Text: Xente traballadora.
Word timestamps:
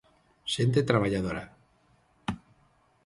Xente 0.53 0.87
traballadora. 0.89 1.43